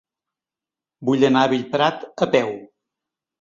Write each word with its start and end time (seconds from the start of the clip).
Vull 1.09 1.25
anar 1.29 1.43
a 1.43 1.51
Bellprat 1.51 2.09
a 2.27 2.31
peu. 2.37 2.51